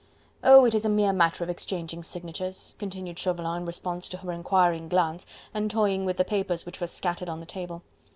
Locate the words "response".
3.67-4.09